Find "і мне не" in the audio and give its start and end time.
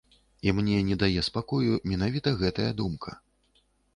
0.45-0.95